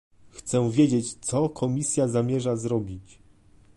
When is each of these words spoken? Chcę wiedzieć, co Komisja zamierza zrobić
Chcę 0.29 0.71
wiedzieć, 0.71 1.13
co 1.21 1.49
Komisja 1.49 2.07
zamierza 2.07 2.55
zrobić 2.55 3.19